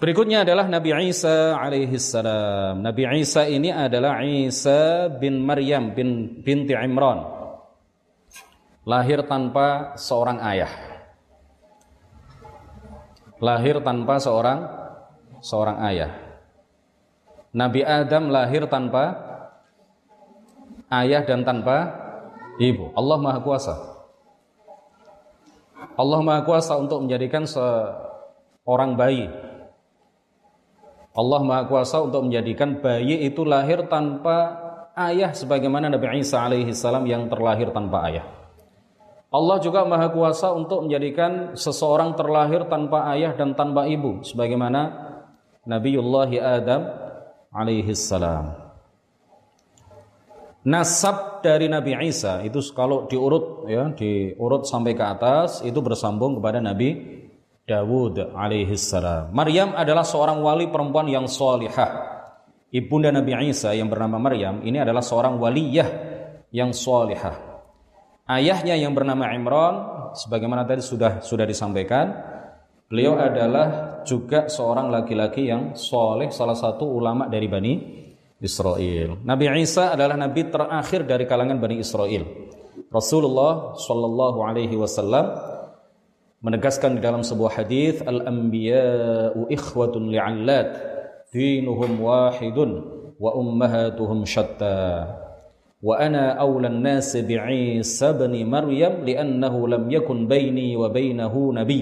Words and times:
Berikutnya 0.00 0.48
adalah 0.48 0.64
Nabi 0.64 0.96
Isa 1.12 1.60
alaihi 1.60 2.00
salam. 2.00 2.80
Nabi 2.80 3.04
Isa 3.20 3.44
ini 3.44 3.68
adalah 3.68 4.24
Isa 4.24 5.12
bin 5.12 5.44
Maryam 5.44 5.92
bin 5.92 6.40
binti 6.40 6.72
Imran. 6.72 7.20
Lahir 8.88 9.28
tanpa 9.28 9.92
seorang 10.00 10.40
ayah. 10.40 10.72
Lahir 13.44 13.84
tanpa 13.84 14.16
seorang 14.16 14.64
seorang 15.44 15.84
ayah. 15.92 16.16
Nabi 17.52 17.84
Adam 17.84 18.32
lahir 18.32 18.64
tanpa 18.72 19.20
ayah 20.96 21.28
dan 21.28 21.44
tanpa 21.44 21.92
ibu. 22.56 22.88
Allah 22.96 23.20
Maha 23.20 23.44
Kuasa. 23.44 23.74
Allah 25.92 26.20
Maha 26.24 26.40
Kuasa 26.48 26.80
untuk 26.80 27.04
menjadikan 27.04 27.44
seorang 27.44 28.96
bayi 28.96 29.49
Allah 31.10 31.40
Maha 31.42 31.66
Kuasa 31.66 31.98
untuk 32.06 32.30
menjadikan 32.30 32.78
bayi 32.78 33.26
itu 33.26 33.42
lahir 33.42 33.82
tanpa 33.90 34.54
ayah 34.94 35.34
sebagaimana 35.34 35.90
Nabi 35.90 36.22
Isa 36.22 36.38
alaihi 36.38 36.70
salam 36.70 37.02
yang 37.02 37.26
terlahir 37.26 37.74
tanpa 37.74 38.06
ayah. 38.06 38.26
Allah 39.30 39.58
juga 39.62 39.86
Maha 39.86 40.10
Kuasa 40.10 40.54
untuk 40.54 40.86
menjadikan 40.86 41.54
seseorang 41.58 42.14
terlahir 42.14 42.66
tanpa 42.66 43.10
ayah 43.14 43.34
dan 43.34 43.54
tanpa 43.54 43.86
ibu 43.90 44.22
sebagaimana 44.22 45.10
Nabiullah 45.66 46.30
Adam 46.38 46.82
alaihi 47.54 47.94
salam. 47.94 48.54
Nasab 50.60 51.40
dari 51.40 51.72
Nabi 51.72 51.96
Isa 52.06 52.44
itu 52.44 52.60
kalau 52.76 53.08
diurut 53.08 53.64
ya, 53.66 53.90
diurut 53.96 54.68
sampai 54.68 54.92
ke 54.92 55.02
atas 55.02 55.64
itu 55.66 55.80
bersambung 55.80 56.36
kepada 56.38 56.60
Nabi 56.60 57.19
Dawud 57.70 58.34
alaihi 58.34 58.74
salam. 58.74 59.30
Maryam 59.30 59.78
adalah 59.78 60.02
seorang 60.02 60.42
wali 60.42 60.66
perempuan 60.66 61.06
yang 61.06 61.30
solihah. 61.30 62.10
Ibunda 62.74 63.14
Nabi 63.14 63.30
Isa 63.46 63.70
yang 63.78 63.86
bernama 63.86 64.18
Maryam 64.18 64.58
ini 64.66 64.82
adalah 64.82 64.98
seorang 64.98 65.38
waliyah 65.38 65.88
yang 66.50 66.74
solihah. 66.74 67.62
Ayahnya 68.26 68.74
yang 68.74 68.90
bernama 68.90 69.30
Imran, 69.30 69.74
sebagaimana 70.18 70.66
tadi 70.66 70.82
sudah 70.82 71.22
sudah 71.22 71.46
disampaikan, 71.46 72.10
beliau 72.90 73.14
adalah 73.14 74.02
juga 74.02 74.50
seorang 74.50 74.90
laki-laki 74.90 75.46
yang 75.46 75.78
soleh, 75.78 76.34
salah 76.34 76.58
satu 76.58 76.90
ulama 76.90 77.30
dari 77.30 77.46
Bani 77.46 77.74
Israel. 78.42 79.22
Nabi 79.22 79.46
Isa 79.62 79.94
adalah 79.94 80.18
nabi 80.18 80.46
terakhir 80.50 81.06
dari 81.06 81.22
kalangan 81.22 81.58
Bani 81.62 81.78
Israel. 81.78 82.50
Rasulullah 82.90 83.78
Shallallahu 83.78 84.38
Alaihi 84.42 84.74
Wasallam 84.74 85.49
menegaskan 86.40 86.96
di 86.96 87.00
dalam 87.04 87.20
sebuah 87.20 87.60
hadis 87.60 88.00
al-anbiya'u 88.00 89.52
ikhwatun 89.52 90.08
li'allat 90.08 90.72
dinuhum 91.28 92.00
wahidun 92.00 92.70
wa 93.20 93.36
ummahatuhum 93.36 94.24
syatta 94.24 95.20
wa 95.84 96.00
ana 96.00 96.40
awla 96.40 96.72
an-nas 96.72 97.12
bi'isa 97.12 98.16
ibn 98.16 98.32
maryam 98.48 99.04
li'annahu 99.04 99.68
lam 99.68 99.84
yakun 99.92 100.24
baini 100.24 100.72
wa 100.80 100.88
bainahu 100.88 101.52
nabi 101.52 101.80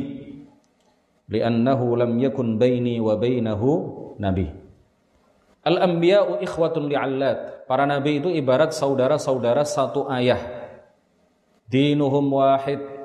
li'annahu 1.30 1.94
lam 1.94 2.18
yakun 2.18 2.58
baini 2.58 2.98
wa 2.98 3.14
bainahu 3.14 4.18
nabi 4.18 4.50
al-anbiya'u 5.62 6.42
ikhwatun 6.42 6.90
li'allat 6.90 7.62
para 7.70 7.86
nabi 7.86 8.18
itu 8.18 8.34
ibarat 8.34 8.74
saudara-saudara 8.74 9.62
satu 9.62 10.10
ayah 10.10 10.42
dinuhum 11.70 12.26
wahid 12.42 12.97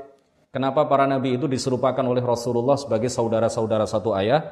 Kenapa 0.53 0.85
para 0.85 1.09
nabi 1.09 1.33
itu 1.33 1.49
diserupakan 1.49 2.05
oleh 2.05 2.21
Rasulullah 2.21 2.77
sebagai 2.77 3.09
saudara-saudara 3.09 3.89
satu 3.89 4.13
ayah? 4.13 4.45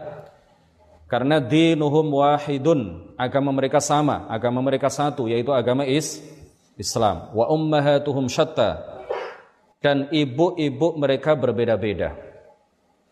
Karena 1.05 1.37
dinuhum 1.37 2.09
wahidun, 2.17 3.13
agama 3.21 3.53
mereka 3.53 3.77
sama, 3.77 4.25
agama 4.25 4.65
mereka 4.65 4.89
satu, 4.89 5.29
yaitu 5.29 5.53
agama 5.53 5.85
is 5.85 6.17
Islam. 6.73 7.29
Wa 7.37 7.53
ummahatuhum 7.53 8.25
syatta. 8.33 8.81
Dan 9.77 10.09
ibu-ibu 10.09 10.97
mereka 10.97 11.37
berbeda-beda. 11.37 12.17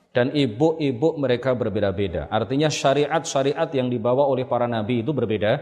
Dan 0.10 0.34
ibu-ibu 0.34 1.14
mereka 1.22 1.54
berbeda-beda. 1.54 2.26
Artinya 2.26 2.74
syariat-syariat 2.74 3.70
yang 3.70 3.94
dibawa 3.94 4.26
oleh 4.26 4.50
para 4.50 4.66
nabi 4.66 5.06
itu 5.06 5.14
berbeda, 5.14 5.62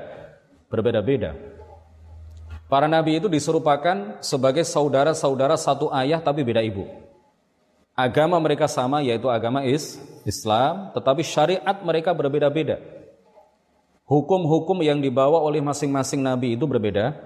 berbeda-beda. 0.71 1.35
Para 2.71 2.87
nabi 2.87 3.19
itu 3.19 3.27
diserupakan 3.27 4.23
sebagai 4.23 4.63
saudara-saudara 4.63 5.59
satu 5.59 5.91
ayah 5.91 6.23
tapi 6.23 6.47
beda 6.47 6.63
ibu 6.63 7.06
agama 7.97 8.37
mereka 8.37 8.69
sama 8.69 9.01
yaitu 9.01 9.25
agama 9.25 9.65
is 9.65 9.97
Islam, 10.21 10.93
tetapi 10.93 11.25
syariat 11.25 11.81
mereka 11.81 12.13
berbeda-beda. 12.13 12.77
Hukum-hukum 14.05 14.85
yang 14.85 15.01
dibawa 15.01 15.41
oleh 15.41 15.59
masing-masing 15.59 16.21
nabi 16.21 16.53
itu 16.55 16.63
berbeda, 16.69 17.17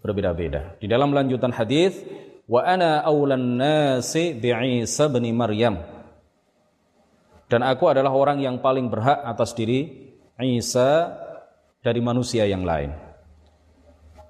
berbeda-beda. 0.00 0.78
Di 0.78 0.86
dalam 0.88 1.10
lanjutan 1.12 1.52
hadis, 1.52 1.98
wa 2.46 2.62
ana 2.64 3.02
aulan 3.04 3.58
nasi 3.58 4.32
bi'isa 4.32 5.10
bin 5.10 5.26
Maryam. 5.34 5.82
Dan 7.50 7.66
aku 7.66 7.90
adalah 7.90 8.14
orang 8.14 8.38
yang 8.38 8.62
paling 8.62 8.86
berhak 8.86 9.26
atas 9.26 9.52
diri 9.58 10.08
Isa 10.40 11.12
dari 11.82 12.00
manusia 12.00 12.48
yang 12.48 12.64
lain. 12.64 12.94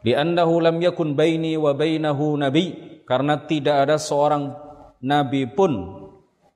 Li'annahu 0.00 0.64
lam 0.64 0.80
yakun 0.80 1.12
baini 1.12 1.54
wa 1.60 1.76
bainahu 1.76 2.34
nabi 2.40 2.72
karena 3.04 3.36
tidak 3.44 3.86
ada 3.86 4.00
seorang 4.00 4.69
nabi 5.00 5.48
pun 5.48 5.72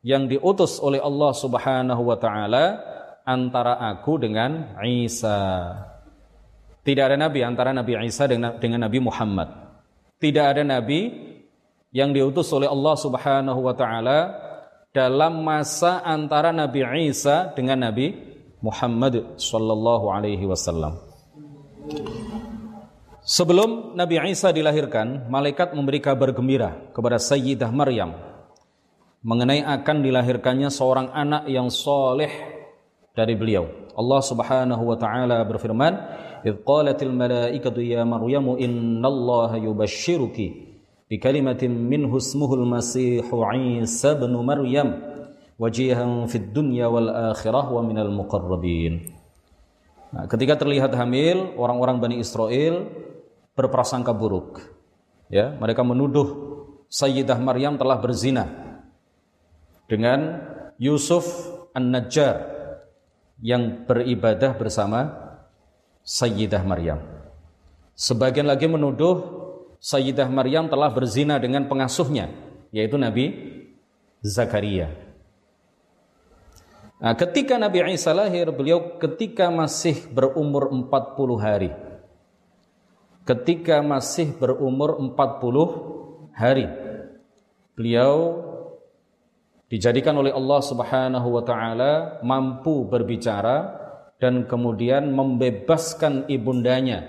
yang 0.04 0.28
diutus 0.28 0.78
oleh 0.84 1.00
Allah 1.00 1.32
Subhanahu 1.32 2.02
wa 2.04 2.16
taala 2.20 2.80
antara 3.24 3.80
aku 3.80 4.20
dengan 4.20 4.76
Isa. 4.84 5.72
Tidak 6.84 7.00
ada 7.00 7.16
nabi 7.16 7.40
antara 7.40 7.72
Nabi 7.72 7.96
Isa 8.04 8.28
dengan, 8.28 8.60
dengan 8.60 8.84
Nabi 8.84 9.00
Muhammad. 9.00 9.48
Tidak 10.20 10.44
ada 10.44 10.60
nabi 10.60 11.08
yang 11.88 12.12
diutus 12.12 12.52
oleh 12.52 12.68
Allah 12.68 12.94
Subhanahu 13.00 13.60
wa 13.64 13.72
taala 13.72 14.18
dalam 14.92 15.40
masa 15.40 16.04
antara 16.04 16.52
Nabi 16.52 16.84
Isa 17.08 17.56
dengan 17.56 17.88
Nabi 17.88 18.12
Muhammad 18.60 19.40
sallallahu 19.40 20.12
alaihi 20.12 20.44
wasallam. 20.44 21.00
Sebelum 23.24 23.96
Nabi 23.96 24.20
Isa 24.28 24.52
dilahirkan, 24.52 25.32
malaikat 25.32 25.72
memberi 25.72 26.04
kabar 26.04 26.28
gembira 26.28 26.76
kepada 26.92 27.16
Sayyidah 27.16 27.72
Maryam 27.72 28.33
mengenai 29.24 29.64
akan 29.64 30.04
dilahirkannya 30.04 30.68
seorang 30.68 31.08
anak 31.08 31.48
yang 31.48 31.72
soleh 31.72 32.30
dari 33.16 33.32
beliau. 33.34 33.64
Allah 33.96 34.20
Subhanahu 34.20 34.84
wa 34.84 34.96
taala 35.00 35.40
berfirman, 35.48 35.92
"Idz 36.44 36.60
qalatil 36.60 37.14
malaikatu 37.16 37.80
ya 37.80 38.04
Maryamu 38.04 38.60
innallaha 38.60 39.56
yubashshiruki 39.56 40.46
bi 41.08 41.16
kalimatin 41.16 41.72
minhu 41.72 42.20
ismuhul 42.20 42.68
Masih 42.68 43.24
Isa 43.80 44.12
ibn 44.12 44.36
Maryam 44.44 45.00
wajihan 45.56 46.28
fid 46.28 46.52
dunya 46.52 46.90
wal 46.92 47.08
akhirah 47.32 47.64
wa 47.72 47.80
minal 47.80 48.12
muqarrabin." 48.12 49.08
Nah, 50.14 50.30
ketika 50.30 50.60
terlihat 50.60 50.94
hamil, 50.94 51.56
orang-orang 51.58 51.98
Bani 51.98 52.16
Israel 52.22 52.86
berprasangka 53.56 54.14
buruk. 54.14 54.62
Ya, 55.32 55.56
mereka 55.58 55.82
menuduh 55.82 56.52
Sayyidah 56.86 57.40
Maryam 57.42 57.74
telah 57.74 57.98
berzina 57.98 58.73
dengan 59.90 60.40
Yusuf 60.80 61.26
An-Najjar 61.74 62.54
yang 63.42 63.84
beribadah 63.84 64.56
bersama 64.56 65.12
Sayyidah 66.04 66.62
Maryam. 66.64 67.00
Sebagian 67.94 68.48
lagi 68.48 68.66
menuduh 68.66 69.42
Sayyidah 69.78 70.26
Maryam 70.32 70.66
telah 70.66 70.90
berzina 70.90 71.36
dengan 71.36 71.68
pengasuhnya 71.68 72.32
yaitu 72.74 72.98
Nabi 72.98 73.30
Zakaria. 74.24 74.90
Nah, 77.04 77.12
ketika 77.14 77.60
Nabi 77.60 77.84
Isa 77.92 78.16
lahir, 78.16 78.48
beliau 78.48 78.96
ketika 78.96 79.52
masih 79.52 80.08
berumur 80.08 80.72
40 80.72 81.36
hari. 81.36 81.70
Ketika 83.28 83.84
masih 83.84 84.32
berumur 84.36 84.96
40 84.96 86.32
hari. 86.32 86.64
Beliau 87.76 88.40
dijadikan 89.74 90.14
oleh 90.14 90.30
Allah 90.30 90.62
Subhanahu 90.62 91.34
wa 91.34 91.42
taala 91.42 92.22
mampu 92.22 92.86
berbicara 92.86 93.74
dan 94.22 94.46
kemudian 94.46 95.10
membebaskan 95.10 96.30
ibundanya 96.30 97.02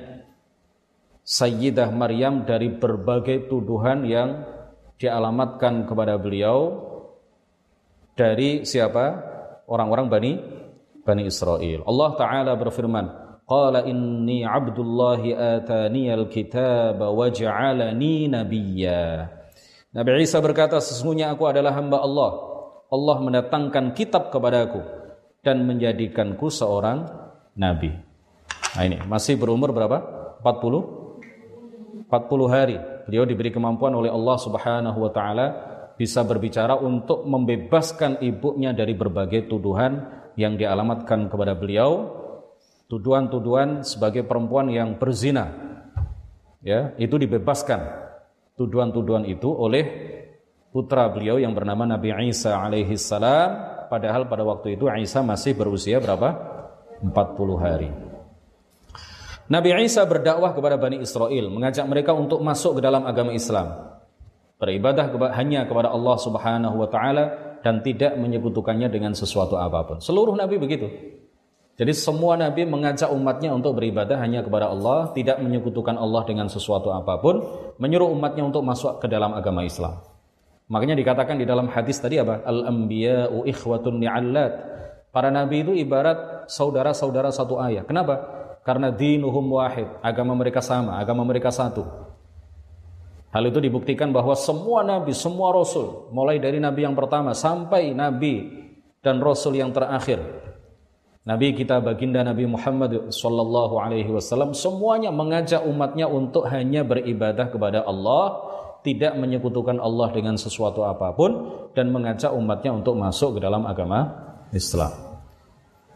Sayyidah 1.22 1.94
Maryam 1.94 2.42
dari 2.42 2.74
berbagai 2.74 3.46
tuduhan 3.50 4.02
yang 4.10 4.46
dialamatkan 4.98 5.86
kepada 5.86 6.18
beliau 6.18 6.82
dari 8.18 8.66
siapa? 8.66 9.34
Orang-orang 9.70 10.06
Bani 10.10 10.32
Bani 11.06 11.26
Israel. 11.26 11.86
Allah 11.86 12.10
taala 12.18 12.54
berfirman, 12.58 13.06
"Qala 13.46 13.86
inni 13.86 14.42
'abdullahi 14.42 15.38
ataniyal 15.38 16.30
kitaba 16.30 17.14
wa 17.14 17.30
ja'alani 17.30 18.30
nabiyya." 18.30 19.30
Nabi 19.96 20.28
Isa 20.28 20.44
berkata, 20.44 20.76
sesungguhnya 20.84 21.32
aku 21.32 21.48
adalah 21.48 21.72
hamba 21.72 22.04
Allah. 22.04 22.55
Allah 22.90 23.18
mendatangkan 23.22 23.98
kitab 23.98 24.30
kepadaku 24.30 24.82
dan 25.42 25.66
menjadikanku 25.66 26.50
seorang 26.50 27.06
nabi. 27.58 27.94
Nah 28.76 28.84
ini 28.84 28.98
masih 29.06 29.38
berumur 29.38 29.72
berapa? 29.72 29.98
40 30.42 31.06
40 32.06 32.54
hari. 32.54 32.78
Beliau 33.10 33.26
diberi 33.26 33.50
kemampuan 33.54 33.94
oleh 33.94 34.10
Allah 34.10 34.38
Subhanahu 34.38 34.98
wa 35.02 35.12
taala 35.14 35.48
bisa 35.96 36.22
berbicara 36.28 36.76
untuk 36.78 37.24
membebaskan 37.26 38.20
ibunya 38.22 38.76
dari 38.76 38.94
berbagai 38.94 39.48
tuduhan 39.48 40.06
yang 40.36 40.60
dialamatkan 40.60 41.32
kepada 41.32 41.56
beliau, 41.56 42.12
tuduhan-tuduhan 42.92 43.82
sebagai 43.88 44.28
perempuan 44.28 44.68
yang 44.70 45.00
berzina. 45.00 45.50
Ya, 46.66 46.98
itu 46.98 47.16
dibebaskan 47.16 48.06
tuduhan-tuduhan 48.58 49.30
itu 49.30 49.48
oleh 49.54 50.15
putra 50.76 51.08
beliau 51.08 51.40
yang 51.40 51.56
bernama 51.56 51.88
Nabi 51.88 52.12
Isa 52.28 52.60
alaihi 52.60 53.00
salam 53.00 53.56
padahal 53.88 54.28
pada 54.28 54.44
waktu 54.44 54.76
itu 54.76 54.92
Isa 55.00 55.24
masih 55.24 55.56
berusia 55.56 56.04
berapa? 56.04 56.36
40 57.00 57.16
hari. 57.64 57.88
Nabi 59.48 59.72
Isa 59.88 60.04
berdakwah 60.04 60.52
kepada 60.52 60.76
Bani 60.76 61.00
Israel, 61.00 61.48
mengajak 61.48 61.88
mereka 61.88 62.12
untuk 62.12 62.44
masuk 62.44 62.76
ke 62.76 62.82
dalam 62.84 63.08
agama 63.08 63.32
Islam. 63.32 63.72
Beribadah 64.60 65.16
hanya 65.40 65.64
kepada 65.64 65.96
Allah 65.96 66.18
Subhanahu 66.20 66.76
wa 66.76 66.90
taala 66.92 67.24
dan 67.64 67.80
tidak 67.80 68.20
menyekutukannya 68.20 68.92
dengan 68.92 69.16
sesuatu 69.16 69.56
apa 69.56 69.80
pun. 69.88 69.98
Seluruh 70.04 70.36
nabi 70.36 70.60
begitu. 70.60 70.92
Jadi 71.76 71.92
semua 71.92 72.36
nabi 72.36 72.68
mengajak 72.68 73.12
umatnya 73.12 73.52
untuk 73.52 73.80
beribadah 73.80 74.20
hanya 74.20 74.44
kepada 74.44 74.72
Allah, 74.72 75.12
tidak 75.16 75.40
menyekutukan 75.40 75.96
Allah 75.96 76.24
dengan 76.28 76.48
sesuatu 76.52 76.92
apa 76.92 77.20
pun, 77.20 77.44
menyuruh 77.80 78.12
umatnya 78.12 78.44
untuk 78.48 78.64
masuk 78.64 79.00
ke 79.04 79.08
dalam 79.12 79.36
agama 79.36 79.64
Islam. 79.64 80.15
Makanya 80.66 80.98
dikatakan 80.98 81.38
di 81.38 81.46
dalam 81.46 81.70
hadis 81.70 82.02
tadi 82.02 82.18
apa? 82.18 82.42
Al-anbiya'u 82.42 83.46
ikhwatun 83.46 84.02
ni'allat. 84.02 84.54
Para 85.14 85.30
nabi 85.30 85.62
itu 85.62 85.72
ibarat 85.78 86.50
saudara-saudara 86.50 87.30
satu 87.30 87.62
ayah. 87.62 87.86
Kenapa? 87.86 88.20
Karena 88.66 88.90
dinuhum 88.90 89.46
wahid, 89.62 89.86
agama 90.02 90.34
mereka 90.34 90.60
sama, 90.60 90.98
agama 90.98 91.22
mereka 91.22 91.54
satu. 91.54 91.86
Hal 93.30 93.46
itu 93.46 93.62
dibuktikan 93.62 94.10
bahwa 94.10 94.34
semua 94.34 94.82
nabi, 94.82 95.14
semua 95.14 95.54
rasul, 95.54 96.10
mulai 96.10 96.42
dari 96.42 96.58
nabi 96.58 96.88
yang 96.88 96.98
pertama 96.98 97.36
sampai 97.38 97.94
nabi 97.94 98.50
dan 99.06 99.22
rasul 99.22 99.54
yang 99.54 99.70
terakhir. 99.70 100.18
Nabi 101.26 101.58
kita 101.58 101.82
baginda 101.82 102.22
Nabi 102.22 102.46
Muhammad 102.46 103.10
sallallahu 103.10 103.82
alaihi 103.82 104.14
wasallam 104.14 104.54
semuanya 104.54 105.10
mengajak 105.10 105.66
umatnya 105.66 106.06
untuk 106.06 106.46
hanya 106.46 106.86
beribadah 106.86 107.50
kepada 107.50 107.82
Allah 107.82 108.46
tidak 108.86 109.18
menyekutukan 109.18 109.82
Allah 109.82 110.14
dengan 110.14 110.38
sesuatu 110.38 110.86
apa 110.86 111.18
pun 111.18 111.32
dan 111.74 111.90
mengajak 111.90 112.30
umatnya 112.30 112.72
untuk 112.78 112.94
masuk 112.94 113.38
ke 113.38 113.40
dalam 113.42 113.66
agama 113.66 114.14
Islam. 114.54 114.94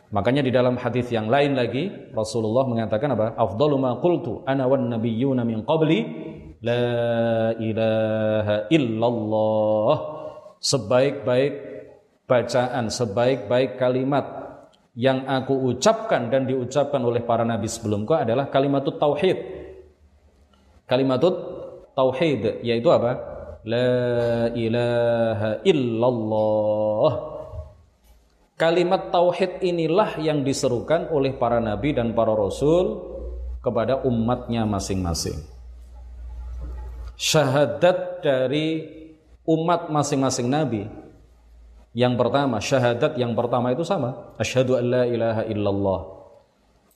Makanya 0.09 0.41
di 0.41 0.50
dalam 0.50 0.74
hadis 0.74 1.06
yang 1.13 1.30
lain 1.30 1.53
lagi 1.53 1.94
Rasulullah 2.18 2.65
mengatakan 2.65 3.13
apa? 3.13 3.38
Afdalu 3.38 3.77
ma 3.77 4.01
qultu 4.01 4.41
ana 4.50 4.65
wan 4.65 4.89
nabiyyuna 4.89 5.45
min 5.45 5.62
qabli 5.62 6.00
la 6.65 7.53
ilaha 7.62 8.65
illallah. 8.74 9.95
Sebaik-baik 10.59 11.53
bacaan, 12.25 12.89
sebaik-baik 12.89 13.77
kalimat 13.77 14.25
yang 14.97 15.30
aku 15.30 15.56
ucapkan 15.71 16.27
dan 16.27 16.50
diucapkan 16.50 17.00
oleh 17.06 17.21
para 17.24 17.45
nabi 17.45 17.69
sebelumku 17.69 18.18
adalah 18.18 18.50
kalimat 18.50 18.83
tauhid. 18.83 19.38
Kalimat 20.89 21.21
tauhid 22.00 22.63
yaitu 22.63 22.88
apa? 22.88 23.12
La 23.68 24.48
ilaha 24.56 25.60
illallah. 25.68 27.12
Kalimat 28.56 29.12
tauhid 29.12 29.60
inilah 29.63 30.19
yang 30.24 30.48
diserukan 30.48 31.12
oleh 31.12 31.36
para 31.36 31.60
nabi 31.60 31.92
dan 31.92 32.16
para 32.16 32.31
rasul 32.31 33.04
kepada 33.60 34.00
umatnya 34.07 34.63
masing-masing. 34.63 35.36
Syahadat 37.19 38.24
dari 38.24 38.88
umat 39.44 39.92
masing-masing 39.92 40.48
nabi 40.48 40.88
yang 41.92 42.16
pertama, 42.16 42.63
syahadat 42.63 43.19
yang 43.19 43.36
pertama 43.36 43.75
itu 43.75 43.84
sama. 43.84 44.31
Asyhadu 44.40 44.80
an 44.80 44.86
la 44.88 45.04
ilaha 45.04 45.44
illallah. 45.52 46.00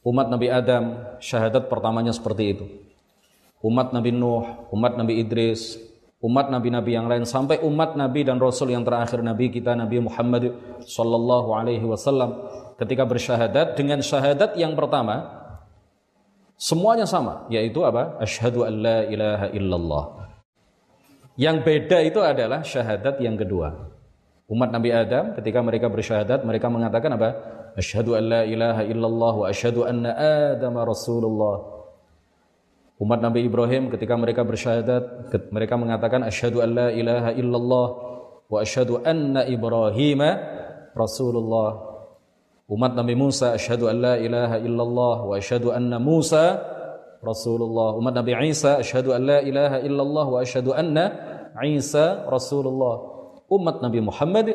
Umat 0.04 0.28
Nabi 0.28 0.52
Adam, 0.52 1.00
syahadat 1.24 1.72
pertamanya 1.72 2.12
seperti 2.12 2.44
itu 2.52 2.83
umat 3.64 3.96
Nabi 3.96 4.12
Nuh, 4.12 4.44
umat 4.76 5.00
Nabi 5.00 5.24
Idris, 5.24 5.80
umat 6.24 6.48
nabi-nabi 6.48 6.96
yang 6.96 7.12
lain 7.12 7.28
sampai 7.28 7.60
umat 7.68 8.00
nabi 8.00 8.24
dan 8.24 8.40
rasul 8.40 8.72
yang 8.72 8.88
terakhir 8.88 9.20
nabi 9.20 9.52
kita 9.52 9.76
Nabi 9.76 10.00
Muhammad 10.00 10.56
sallallahu 10.88 11.52
alaihi 11.52 11.84
wasallam 11.84 12.48
ketika 12.80 13.04
bersyahadat 13.04 13.76
dengan 13.76 14.00
syahadat 14.00 14.56
yang 14.56 14.72
pertama 14.72 15.44
semuanya 16.56 17.04
sama 17.04 17.44
yaitu 17.52 17.84
apa? 17.84 18.16
Asyhadu 18.24 18.64
an 18.64 18.74
la 18.80 19.00
ilaha 19.04 19.48
illallah. 19.52 20.06
Yang 21.36 21.58
beda 21.66 21.98
itu 22.08 22.20
adalah 22.24 22.64
syahadat 22.64 23.20
yang 23.20 23.36
kedua. 23.36 23.92
Umat 24.48 24.70
Nabi 24.72 24.96
Adam 24.96 25.36
ketika 25.36 25.60
mereka 25.60 25.92
bersyahadat 25.92 26.46
mereka 26.48 26.72
mengatakan 26.72 27.20
apa? 27.20 27.30
Asyhadu 27.76 28.16
an 28.16 28.24
la 28.32 28.42
ilaha 28.48 28.86
illallah 28.88 29.34
wa 29.44 29.46
asyhadu 29.52 29.84
anna 29.84 30.16
Adam 30.56 30.78
rasulullah. 30.78 31.73
Umat 33.04 33.20
Nabi 33.20 33.44
Ibrahim 33.44 33.92
ketika 33.92 34.16
mereka 34.16 34.48
bersyahadat, 34.48 35.28
mereka 35.52 35.76
mengatakan 35.76 36.24
asyhadu 36.24 36.64
an 36.64 36.72
la 36.72 36.88
ilaha 36.88 37.36
illallah 37.36 37.88
wa 38.48 38.58
asyhadu 38.64 39.04
anna 39.04 39.44
Ibrahim 39.44 40.24
Rasulullah. 40.96 42.00
Umat 42.72 42.96
Nabi 42.96 43.20
Musa 43.20 43.60
asyhadu 43.60 43.92
an 43.92 44.00
la 44.00 44.16
ilaha 44.16 44.56
illallah 44.64 45.16
wa 45.20 45.36
asyhadu 45.36 45.76
anna 45.76 46.00
Musa 46.00 46.64
Rasulullah. 47.20 48.00
Umat 48.00 48.16
Nabi 48.16 48.40
Isa 48.48 48.80
asyhadu 48.80 49.12
an 49.12 49.28
la 49.28 49.44
ilaha 49.44 49.84
illallah 49.84 50.26
wa 50.32 50.40
asyhadu 50.40 50.72
anna 50.72 51.06
Isa 51.60 52.24
Rasulullah. 52.24 53.04
Umat 53.52 53.84
Nabi 53.84 54.00
Muhammad 54.00 54.48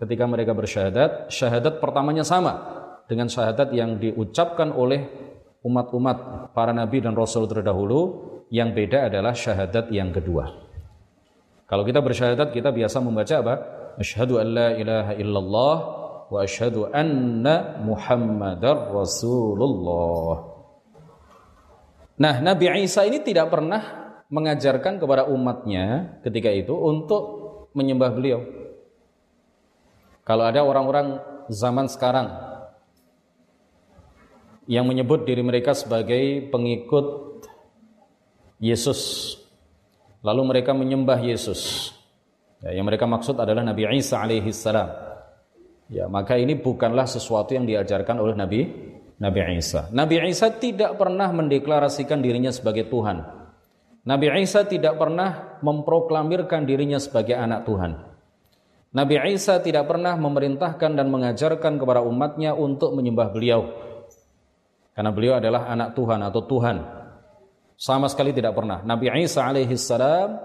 ketika 0.00 0.24
mereka 0.24 0.56
bersyahadat, 0.56 1.28
syahadat 1.28 1.84
pertamanya 1.84 2.24
sama 2.24 2.64
dengan 3.12 3.28
syahadat 3.28 3.76
yang 3.76 4.00
diucapkan 4.00 4.72
oleh 4.72 5.19
umat-umat 5.60 6.50
para 6.56 6.72
nabi 6.72 7.04
dan 7.04 7.12
rasul 7.12 7.44
terdahulu 7.44 8.28
yang 8.50 8.74
beda 8.74 9.12
adalah 9.12 9.36
syahadat 9.36 9.92
yang 9.94 10.10
kedua. 10.10 10.50
Kalau 11.70 11.86
kita 11.86 12.02
bersyahadat 12.02 12.50
kita 12.50 12.74
biasa 12.74 12.98
membaca 12.98 13.34
apa? 13.38 13.54
Asyhadu 13.94 14.42
an 14.42 14.46
la 14.50 14.68
ilaha 14.74 15.12
illallah 15.14 15.76
wa 16.26 16.38
asyhadu 16.42 16.90
anna 16.90 17.78
Muhammadar 17.78 18.90
Rasulullah. 18.90 20.50
Nah, 22.20 22.34
Nabi 22.42 22.68
Isa 22.82 23.06
ini 23.06 23.22
tidak 23.22 23.54
pernah 23.54 23.80
mengajarkan 24.28 24.98
kepada 24.98 25.30
umatnya 25.30 26.18
ketika 26.26 26.50
itu 26.50 26.74
untuk 26.74 27.22
menyembah 27.72 28.10
beliau. 28.12 28.40
Kalau 30.26 30.44
ada 30.46 30.62
orang-orang 30.62 31.22
zaman 31.50 31.86
sekarang 31.86 32.49
yang 34.70 34.86
menyebut 34.86 35.26
diri 35.26 35.42
mereka 35.42 35.74
sebagai 35.74 36.46
pengikut 36.46 37.42
Yesus. 38.62 39.34
Lalu 40.22 40.54
mereka 40.54 40.70
menyembah 40.70 41.18
Yesus. 41.18 41.90
Ya, 42.62 42.78
yang 42.78 42.86
mereka 42.86 43.10
maksud 43.10 43.34
adalah 43.34 43.66
Nabi 43.66 43.82
Isa 43.98 44.22
alaihi 44.22 44.54
salam. 44.54 44.86
Ya, 45.90 46.06
maka 46.06 46.38
ini 46.38 46.54
bukanlah 46.54 47.10
sesuatu 47.10 47.50
yang 47.50 47.66
diajarkan 47.66 48.22
oleh 48.22 48.38
Nabi 48.38 48.60
Nabi 49.18 49.58
Isa. 49.58 49.90
Nabi 49.90 50.22
Isa 50.30 50.54
tidak 50.54 50.94
pernah 50.94 51.34
mendeklarasikan 51.34 52.22
dirinya 52.22 52.54
sebagai 52.54 52.86
Tuhan. 52.86 53.26
Nabi 54.06 54.26
Isa 54.38 54.62
tidak 54.70 55.02
pernah 55.02 55.58
memproklamirkan 55.66 56.62
dirinya 56.62 57.02
sebagai 57.02 57.34
anak 57.34 57.66
Tuhan. 57.66 58.06
Nabi 58.94 59.18
Isa 59.34 59.58
tidak 59.58 59.90
pernah 59.90 60.14
memerintahkan 60.14 60.94
dan 60.94 61.10
mengajarkan 61.10 61.74
kepada 61.74 62.06
umatnya 62.06 62.54
untuk 62.54 62.94
menyembah 62.94 63.34
beliau. 63.34 63.89
Karena 65.00 65.16
beliau 65.16 65.40
adalah 65.40 65.64
anak 65.64 65.96
Tuhan 65.96 66.20
atau 66.20 66.44
Tuhan. 66.44 66.76
Sama 67.72 68.04
sekali 68.12 68.36
tidak 68.36 68.52
pernah. 68.52 68.84
Nabi 68.84 69.08
Isa 69.24 69.40
alaihi 69.48 69.72
salam 69.80 70.36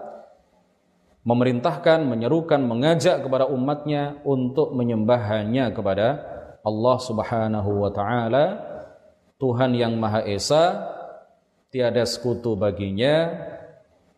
memerintahkan, 1.28 2.08
menyerukan, 2.08 2.64
mengajak 2.64 3.20
kepada 3.20 3.52
umatnya 3.52 4.16
untuk 4.24 4.72
menyembah 4.72 5.20
hanya 5.36 5.76
kepada 5.76 6.24
Allah 6.64 6.98
Subhanahu 7.04 7.84
wa 7.84 7.92
taala, 7.92 8.64
Tuhan 9.44 9.76
yang 9.76 10.00
Maha 10.00 10.24
Esa, 10.24 10.88
tiada 11.68 12.08
sekutu 12.08 12.56
baginya, 12.56 13.36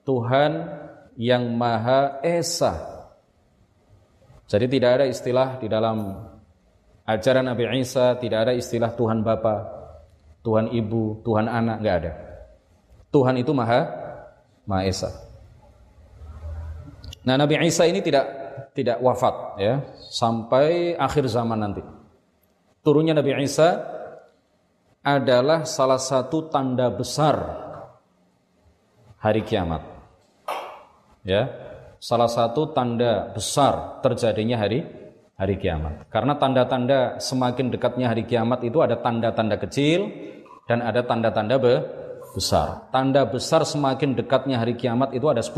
Tuhan 0.06 0.70
yang 1.18 1.50
Maha 1.58 2.22
Esa. 2.22 2.78
Jadi 4.46 4.70
tidak 4.70 5.02
ada 5.02 5.06
istilah 5.10 5.58
di 5.58 5.66
dalam 5.66 6.14
ajaran 7.10 7.50
Nabi 7.50 7.82
Isa, 7.82 8.14
tidak 8.22 8.46
ada 8.46 8.54
istilah 8.54 8.94
Tuhan 8.94 9.26
Bapa, 9.26 9.77
Tuhan 10.48 10.72
ibu, 10.72 11.20
Tuhan 11.28 11.52
anak, 11.52 11.84
nggak 11.84 11.96
ada. 12.00 12.12
Tuhan 13.12 13.36
itu 13.36 13.52
maha, 13.52 13.84
maha 14.64 14.88
esa. 14.88 15.12
Nah 17.28 17.36
Nabi 17.36 17.60
Isa 17.68 17.84
ini 17.84 18.00
tidak 18.00 18.24
tidak 18.72 19.04
wafat 19.04 19.60
ya 19.60 19.84
sampai 20.08 20.96
akhir 20.96 21.28
zaman 21.28 21.60
nanti. 21.60 21.84
turunnya 22.80 23.12
Nabi 23.12 23.36
Isa 23.44 23.84
adalah 25.04 25.68
salah 25.68 26.00
satu 26.00 26.48
tanda 26.48 26.88
besar 26.88 27.36
hari 29.20 29.44
kiamat. 29.44 29.84
Ya, 31.28 31.52
salah 32.00 32.32
satu 32.32 32.72
tanda 32.72 33.36
besar 33.36 34.00
terjadinya 34.00 34.56
hari 34.56 34.88
hari 35.36 35.60
kiamat. 35.60 36.08
Karena 36.08 36.40
tanda-tanda 36.40 37.20
semakin 37.20 37.76
dekatnya 37.76 38.08
hari 38.08 38.24
kiamat 38.24 38.64
itu 38.64 38.80
ada 38.80 38.96
tanda-tanda 38.96 39.60
kecil 39.60 40.08
dan 40.68 40.84
ada 40.84 41.02
tanda-tanda 41.02 41.58
besar. 42.36 42.92
Tanda 42.94 43.26
besar 43.26 43.64
semakin 43.64 44.14
dekatnya 44.14 44.60
hari 44.62 44.76
kiamat 44.78 45.16
itu 45.16 45.26
ada 45.32 45.42
10. 45.42 45.56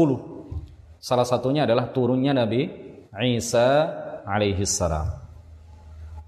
Salah 1.01 1.27
satunya 1.27 1.65
adalah 1.65 1.91
turunnya 1.91 2.31
Nabi 2.31 2.69
Isa 3.17 3.89
alaihi 4.23 4.63
salam. 4.63 5.19